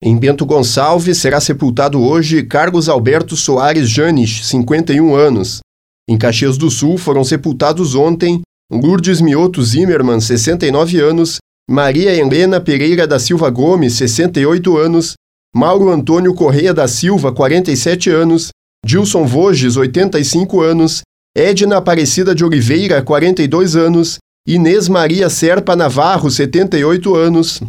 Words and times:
Em 0.00 0.16
Bento 0.16 0.46
Gonçalves 0.46 1.18
será 1.18 1.40
sepultado 1.40 2.00
hoje 2.00 2.44
Carlos 2.44 2.88
Alberto 2.88 3.36
Soares 3.36 3.90
Janes, 3.90 4.46
51 4.46 5.12
anos. 5.16 5.58
Em 6.08 6.16
Caxias 6.16 6.56
do 6.56 6.70
Sul 6.70 6.96
foram 6.96 7.24
sepultados 7.24 7.96
ontem 7.96 8.40
Lourdes 8.70 9.20
Mioto 9.20 9.60
Zimmermann, 9.60 10.20
69 10.20 11.00
anos, 11.00 11.38
Maria 11.68 12.14
Helena 12.14 12.60
Pereira 12.60 13.08
da 13.08 13.18
Silva 13.18 13.50
Gomes, 13.50 13.94
68 13.94 14.78
anos, 14.78 15.14
Mauro 15.52 15.90
Antônio 15.90 16.32
Correia 16.32 16.72
da 16.72 16.86
Silva, 16.86 17.32
47 17.32 18.08
anos, 18.08 18.50
Dilson 18.86 19.26
Voges, 19.26 19.76
85 19.76 20.60
anos, 20.60 21.02
Edna 21.36 21.78
Aparecida 21.78 22.36
de 22.36 22.44
Oliveira, 22.44 23.02
42 23.02 23.74
anos, 23.74 24.18
Inês 24.46 24.88
Maria 24.88 25.28
Serpa 25.28 25.74
Navarro, 25.74 26.30
78 26.30 27.16
anos, 27.16 27.60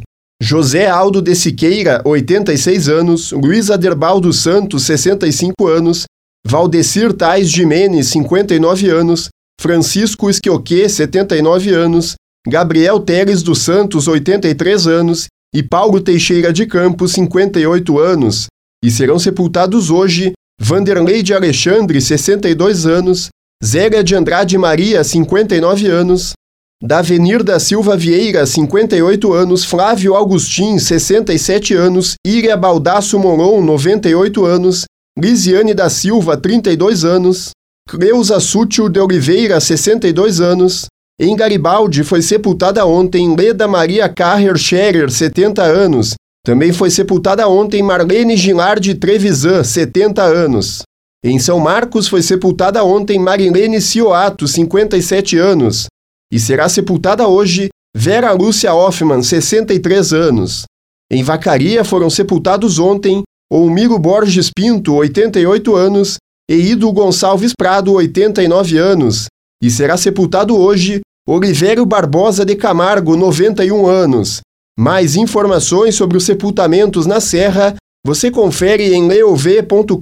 José 0.42 0.88
Aldo 0.88 1.22
de 1.22 1.36
Siqueira, 1.36 2.02
86 2.06 2.88
anos, 2.88 3.32
Luiz 3.32 3.70
Aderbaldo 3.70 4.32
Santos, 4.32 4.84
65 4.84 5.68
anos, 5.68 6.06
Valdecir 6.48 7.14
Tais 7.14 7.50
Jimenez, 7.50 8.08
59 8.08 8.90
anos, 8.90 9.30
Francisco 9.60 10.30
Esquioque, 10.30 10.88
79 10.88 11.72
anos, 11.72 12.16
Gabriel 12.48 13.00
Teres 13.02 13.44
dos 13.44 13.60
Santos, 13.60 14.08
83 14.08 14.88
anos. 14.88 15.28
E 15.54 15.64
Paulo 15.64 16.00
Teixeira 16.00 16.54
de 16.54 16.68
Campos, 16.68 17.14
58 17.14 18.00
anos. 18.00 18.46
E 18.86 18.92
serão 18.92 19.18
sepultados 19.18 19.90
hoje 19.90 20.34
Vanderlei 20.62 21.24
de 21.24 21.34
Alexandre, 21.34 22.00
62 22.00 22.86
anos, 22.86 23.30
Zélia 23.64 24.04
de 24.04 24.14
Andrade 24.14 24.58
Maria, 24.60 25.04
59 25.04 25.88
anos, 25.88 26.34
Davenir 26.82 27.44
da 27.44 27.60
Silva 27.60 27.98
Vieira, 27.98 28.46
58 28.46 29.34
anos, 29.34 29.66
Flávio 29.66 30.16
Augustin, 30.16 30.80
67 30.80 31.74
anos, 31.74 32.14
Iria 32.26 32.56
Baldasso 32.56 33.20
Moron, 33.20 33.62
98 33.62 34.46
anos, 34.46 34.86
Lisiane 35.18 35.74
da 35.74 35.90
Silva, 35.90 36.38
32 36.38 37.04
anos, 37.04 37.50
Cleusa 37.86 38.40
Sútil 38.40 38.88
de 38.88 38.98
Oliveira, 38.98 39.60
62 39.60 40.40
anos, 40.40 40.86
em 41.20 41.36
Garibaldi 41.36 42.02
foi 42.02 42.22
sepultada 42.22 42.86
ontem 42.86 43.36
Leda 43.36 43.68
Maria 43.68 44.08
Carrer 44.08 44.58
Scherer, 44.58 45.12
70 45.12 45.62
anos. 45.62 46.14
Também 46.46 46.72
foi 46.72 46.90
sepultada 46.90 47.46
ontem 47.46 47.84
Marlene 47.84 48.38
Gilard 48.38 48.96
Trevisan, 48.96 49.66
70 49.66 50.24
anos. 50.24 50.84
Em 51.22 51.38
São 51.38 51.60
Marcos 51.60 52.08
foi 52.08 52.22
sepultada 52.22 52.86
ontem 52.86 53.20
Marilene 53.20 53.82
Cioato, 53.82 54.48
57 54.48 55.38
anos 55.38 55.89
e 56.32 56.40
será 56.40 56.70
sepultada 56.70 57.28
hoje 57.28 57.70
Vera 57.96 58.32
Lúcia 58.32 58.74
Hoffmann, 58.74 59.24
63 59.24 60.14
anos. 60.14 60.64
Em 61.12 61.24
Vacaria 61.24 61.84
foram 61.84 62.10
sepultados 62.10 62.78
ontem 62.78 63.24
Olmiro 63.52 63.98
Borges 63.98 64.52
Pinto, 64.56 64.94
88 64.94 65.76
anos, 65.76 66.18
e 66.50 66.56
Ido 66.56 66.92
Gonçalves 66.92 67.54
Prado, 67.58 67.94
89 67.94 68.78
anos, 68.78 69.26
e 69.62 69.72
será 69.72 69.98
sepultado 69.98 70.56
hoje 70.56 71.02
Olivério 71.28 71.86
Barbosa 71.86 72.46
de 72.46 72.56
Camargo, 72.56 73.16
91 73.16 73.88
anos. 73.88 74.42
Mais 74.80 75.16
informações 75.16 75.96
sobre 75.96 76.18
os 76.18 76.24
sepultamentos 76.24 77.06
na 77.06 77.20
Serra 77.20 77.76
você 78.06 78.32
confere 78.32 78.94
em 78.94 79.08
leov.com.br 79.08 79.98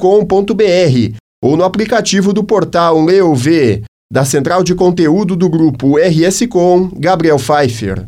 ou 1.44 1.58
no 1.58 1.64
aplicativo 1.64 2.32
do 2.32 2.44
portal 2.44 3.04
Leov. 3.04 3.46
Da 4.10 4.24
central 4.24 4.64
de 4.64 4.74
conteúdo 4.74 5.36
do 5.36 5.50
grupo 5.50 5.98
RS 5.98 6.48
Com, 6.48 6.90
Gabriel 6.98 7.36
Pfeiffer. 7.36 8.08